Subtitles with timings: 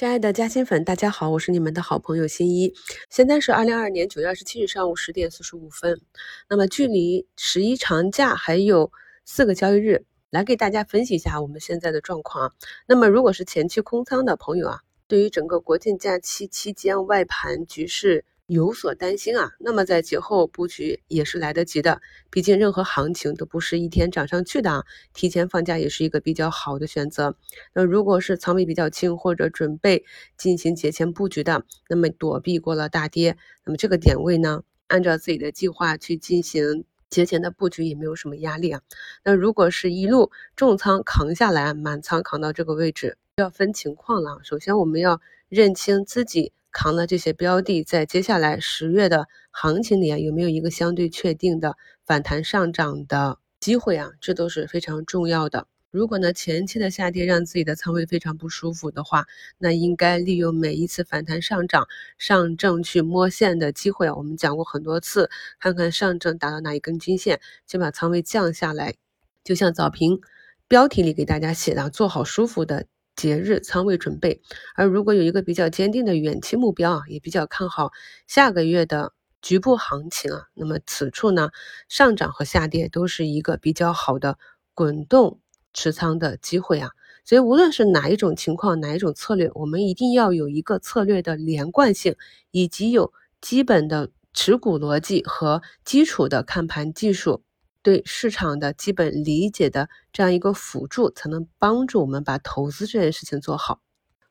[0.00, 2.72] 亲爱的嘉兴粉，大家好，我是你们的好朋友新一。
[3.10, 6.00] 现在是二零二二年九月二十七日上午十点四十五分，
[6.48, 8.90] 那么距离十一长假还有
[9.26, 12.52] 四个交易日，来给大家分析一下我们现在的状况啊。
[12.86, 18.24] 那么如果是前期空仓的朋友啊，对于整个国庆假期期间外盘局势。
[18.50, 22.00] 有所担心啊，那么在节后布局也是来得及的，
[22.30, 27.36] 毕竟任何行情都不是一天涨上去的啊，提前放假也是一个比较好的选择。
[27.74, 30.04] 那如果是仓位比较轻或者准备
[30.36, 38.80] 进行节前布局的，那么躲避过了大跌，那么这个点位呢，按照自己的计划去进行节前的布局也没有什么压力啊。
[39.22, 44.40] 那如果是一路重仓扛下来，满仓扛到这个位置，要分情况了。
[44.42, 46.52] 首先我们要认清自己。
[46.72, 54.10] 扛了这些标的，在接下来十月的行情里啊，有没有一个相对确定的反弹上涨的机会啊？
[54.20, 55.66] 这都是非常重要的。
[55.90, 59.26] 如果呢前期的下跌让自己的仓位非常不舒服的话，
[59.58, 64.14] 那应该利用每一次反弹上涨上证去摸线的机会啊。
[64.14, 65.28] 我们讲过很多次，
[65.58, 68.94] 看看上证达到哪一根均线，就把仓位降下来。
[69.42, 70.20] 就像早评
[70.68, 72.86] 标题里给大家写的，做好舒服的。
[73.20, 74.40] 节日仓位准备，
[74.74, 77.92] 而如果有一个比较坚定的远期目标啊，也比较看好
[78.26, 81.50] 下个月的局部行情啊，那么此处呢，
[81.86, 84.38] 上涨和下跌都是一个比较好的
[84.72, 85.38] 滚动
[85.74, 86.92] 持仓的机会啊。
[87.26, 92.16] 所以无论是哪一种情况，哪一种策略，我们一定要有一个策略的连贯性，
[92.50, 97.42] 以及有基本的持股逻辑和基础的看盘技术。
[97.82, 103.80] 对市场的基本理解的这样一个辅助，才能帮助我们把投资这件事情做好。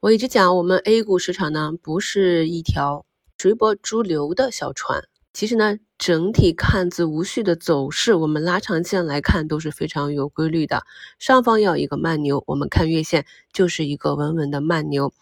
[0.00, 3.04] 我一直讲，我们 A 股市场呢，不是一条
[3.38, 5.04] 随波逐流的小船。
[5.32, 10.82] 其实呢，整体看似无序的走势，我们拉长线来看都是非常有规律的。
[11.18, 15.12] 上方要一个慢牛，我们看月线就是一个稳稳的慢牛。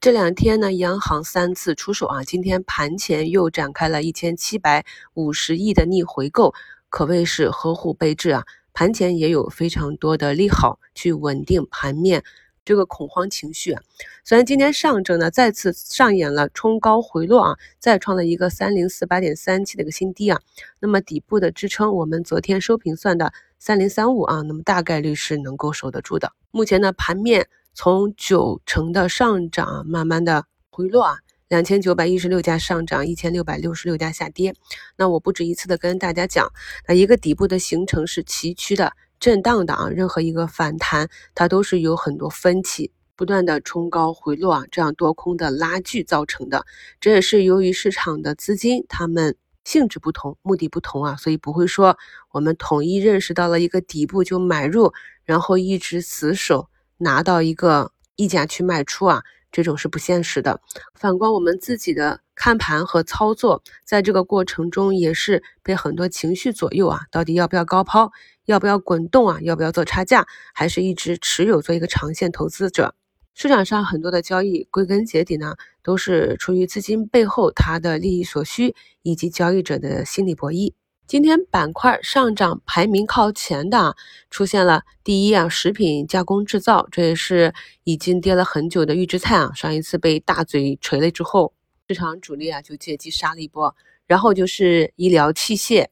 [0.00, 6.54] 这两天呢，央行三次出手啊，今天盘前又展开了一千七百五十亿的逆回购。
[6.88, 8.44] 可谓是呵护备至啊！
[8.72, 12.22] 盘前也有非常多的利好去稳定盘面
[12.64, 13.82] 这个恐慌情绪啊。
[14.24, 20.40] 虽然今天上证呢再次上演了冲高回落啊，再创了一个三零四八点三七的一个新低啊。
[20.80, 26.32] 那么底部的支撑，我们昨天收评算的三零三五啊，那么大概率是能够守得住的。
[26.50, 31.18] 目前呢，盘面从九成的上涨慢慢的回落啊。
[31.48, 34.54] 两千九百一十六家上涨，一千六百六十六家下跌。
[34.96, 36.52] 那我不止一次的跟大家讲，
[36.86, 39.88] 那一个底部的形成是崎岖的、震荡的啊。
[39.88, 46.66] 任何一个反弹，它都是有很多分歧，不断的冲高回落啊，这样多空的拉锯造成的。
[47.00, 51.96] 这也是由于市场的资金它们性质不同、目的不同啊，所以不会说
[52.30, 54.92] 我们统一认识到了一个底部就买入，
[55.24, 59.22] 然后一直死守拿到一个溢价去卖出啊。
[59.50, 60.60] 这种是不现实的。
[60.94, 67.00] 反观我们自己的看盘和操作，在这个过程中也是被很多情绪左右啊。
[67.10, 68.10] 到底要不要高抛？
[68.44, 69.38] 要不要滚动啊？
[69.42, 70.26] 要不要做差价？
[70.54, 72.94] 还是一直持有做一个长线投资者？
[73.34, 80.72] 市场上很多的交易，归根结底呢，都是出于资金背后它的利益所需，以及交易者的心理博弈。
[81.08, 83.96] 今天板块上涨排名靠前的
[84.28, 87.54] 出现了第一啊，食品加工制造，这也是
[87.84, 89.50] 已经跌了很久的预制菜啊。
[89.54, 91.54] 上一次被大嘴锤了之后，
[91.88, 93.74] 市场主力啊就借机杀了一波。
[94.06, 95.86] 然后就是医疗器械、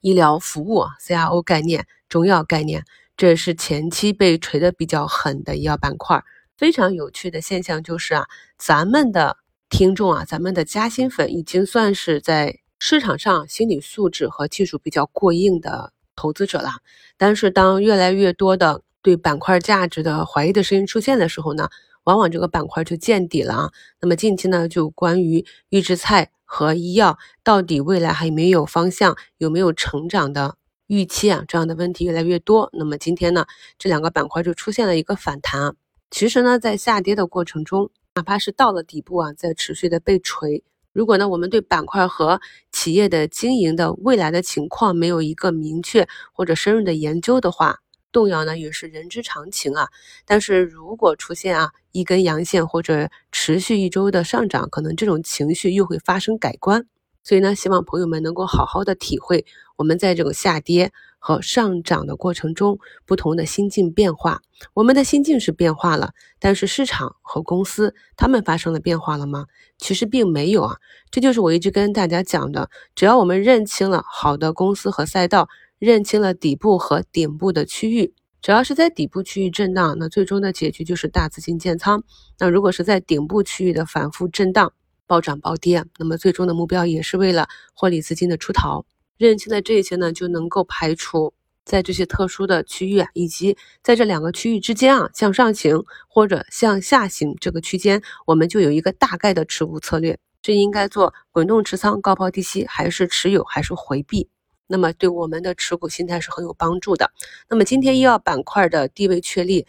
[0.00, 2.82] 医疗服务、CRO 概念、中药概念，
[3.14, 6.24] 这也是前期被锤的比较狠的医药板块。
[6.56, 8.24] 非常有趣的现象就是啊，
[8.56, 9.36] 咱们的
[9.68, 12.61] 听众啊，咱们的嘉兴粉已经算是在。
[12.84, 16.68] 市场上心理素质和技术比较过硬的投资者了，
[17.16, 21.68] 但是当越来越多的对板块价值的怀疑的声音出现的时候呢，
[22.02, 23.70] 往往这个板块就见底了啊。
[24.00, 30.56] 那么近期呢，就关于预制菜和医药到底未来还有没有方向，有没有成长的
[30.88, 32.68] 预期啊，这样的问题越来越多。
[32.72, 33.46] 那么今天呢，
[33.78, 35.76] 这两个板块就出现了一个反弹。
[36.10, 40.64] 其实呢，在下跌的过程中，哪怕是到了底部啊，在持续的被锤。
[40.92, 42.40] 如果呢，我们对板块和
[42.70, 47.78] 企业的经营的未来的情况没有一个明确或者深入的研究的话，
[48.12, 49.88] 动摇呢也是人之常情啊。
[50.26, 56.86] 但是如果出现啊一根阳线或者持续一周的上涨，可能这种情绪又会发生改观。
[57.24, 59.46] 所以呢，希望朋友们能够好好的体会
[59.76, 60.92] 我们在这种下跌
[61.24, 64.42] 和上涨的过程中不同的心境变化。
[64.74, 69.46] 我们的心境是变化了，但是市场和公司他们发生了变化了吗？
[69.78, 70.76] 其实并没有啊。
[71.12, 75.48] 这就是我一直跟大家讲的，只要我们认清了好的公司和赛道，
[75.78, 82.02] 认清了底部和顶部的区域，只要是在底部区域震荡，那最终的结局就是大资金建仓。
[82.40, 84.72] 那如果是在顶部区域的反复震荡、
[85.06, 88.84] 暴涨暴跌，那么最终的目标也是为了获利资金的出逃。
[89.22, 91.32] 认清了这些呢，就能够排除
[91.64, 104.28] 在这些特殊的区域啊，以及在这两个区域之间啊，向上行或者向下行这个区间，我们就有一个大概的持股策略，是应该做滚动持仓、高抛低吸，还是持有，还是回避？
[104.66, 107.12] 那么对我们的持股心态是很有帮助的。
[107.48, 109.66] 那么今天医药板块的地位确立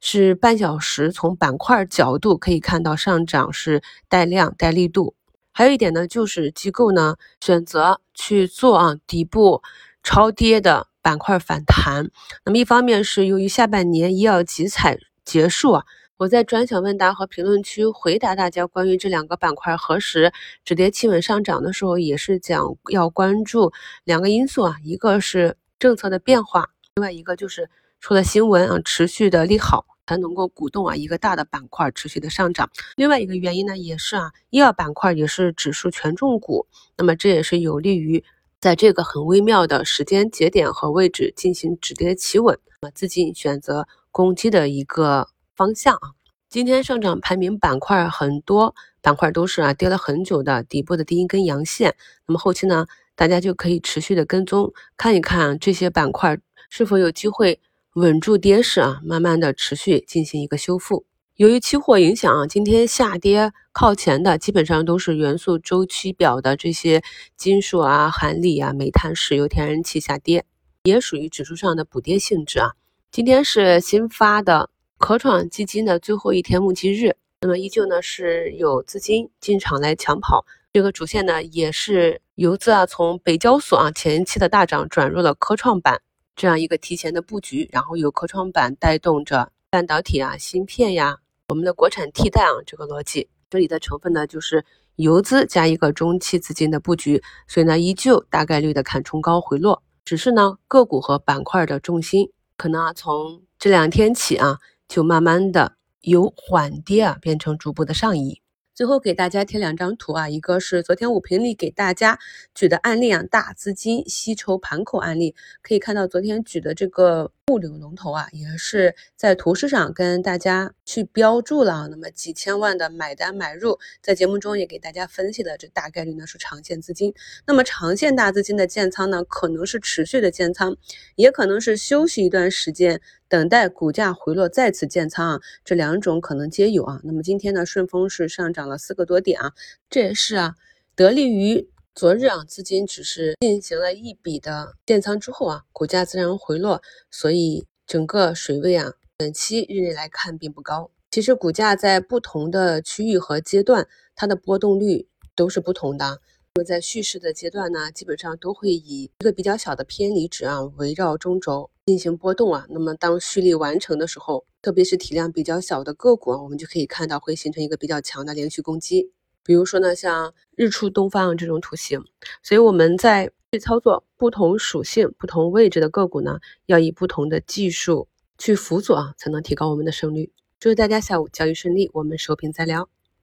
[0.00, 5.14] 是半小时，从板块角度可以看到上涨是带量带力度。
[5.58, 9.62] 还有一点呢，就是机构呢选择去做啊底部
[10.02, 12.10] 超跌的板块反弹。
[12.44, 15.84] 那么一方面是由于下半年医药集采结束啊。
[16.18, 20.30] 我在专享问答和评论区回答大家关于这两个板块何时
[20.62, 23.72] 止跌企稳上涨的时候，也是讲要关注
[24.04, 32.70] 两个因素啊，一个是政策的变化，另外一个就是出了新闻啊，持续的利好才能够鼓动啊一个大的板块持续的上涨。
[32.96, 36.66] 另外一个原因呢，也是啊医药板块也是指数权重股，
[36.96, 38.24] 那么这也是有利于
[38.60, 45.28] 在这个很微妙的时间节点和位置进行止跌企稳，那么资金选择攻击的一个。
[45.56, 46.12] 方向啊，
[46.50, 56.38] 今天上涨排名板块很多板块都是啊跌了很久的底部的第一根阳线，那么后期呢，大家就可以持续的跟踪看一看这些板块
[56.68, 57.58] 是否有机会
[57.96, 61.06] 稳住跌势啊，慢慢的持续进行一个修复。
[61.36, 67.02] 由于期货影响啊，今天下跌靠前的基本上都是元素周期表的这些
[67.38, 70.44] 金属啊、含锂啊、煤炭、石油、天然气下跌，
[70.82, 72.72] 也属于指数上的补跌性质啊。
[73.10, 74.68] 今天是新发的。
[74.98, 80.44] 可创基金的最后一天募集日，那么依旧呢是有资金进场来抢跑。
[80.74, 86.02] 这个主线呢也是游资啊从北交所啊前期的大涨转入了科创板
[86.36, 91.18] 这样一个提前的布局，然后由科创板带动着半导体啊芯片呀
[91.48, 93.28] 我们的国产替代啊这个逻辑。
[93.50, 94.64] 这里的成分呢就是
[94.96, 104.58] 游资加一个中期资金的布局，所以呢依旧大概率的看冲高回落，只是呢个股和板块的重心可能啊从这两天起啊。
[104.88, 105.72] 就慢慢的
[106.02, 108.40] 由缓跌啊变成逐步的上移。
[108.76, 112.18] 最后给大家贴两张图啊，一个是昨天五评里给大家
[112.54, 127.12] 举的案例啊，大资金吸筹盘口案例，可以看到昨天举的这个物流龙头啊，也是在图示上跟大家去标注了，那么几千万的买单买入，在节目中也给大家分析了，这大概率呢是长线资金。
[127.46, 130.74] 那么长线大资金的建仓呢，可能是持续的建仓，
[131.16, 133.02] 也可能是休息一段时间。
[133.28, 137.00] 等待股价回落再次建仓啊，这两种可能皆有啊。
[137.02, 139.52] 那么今天呢，顺丰是上涨了四个多点啊，
[139.90, 140.54] 这也是啊，
[140.94, 146.80] 得力于昨日啊资金只是进行了一笔的建仓之后啊，股价自然回落，
[147.10, 150.90] 所以整个水位啊，短期日内来看并不高。
[151.10, 156.20] 其实股价在不同的区域和阶段，它的波动率都是不同的。
[156.54, 161.70] 那么在蓄势的阶段呢，基本上都会以一个比较小的偏离值啊，围绕中轴。
[161.86, 169.12] 进行波动啊，那么当蓄力完成的时候，特别是体量比较小的个股啊，我们就可以看到会形成一个比较强的连续攻击。
[169.42, 172.04] 比如说呢，像日出东方这种图形，
[172.42, 180.32] 所以我们在去操作不同属性、不同位置的个股呢，要以不同的技术去辅佐啊，才能提高我们的胜率。
[180.58, 182.88] 祝大家下午交易顺利，我们收评再聊。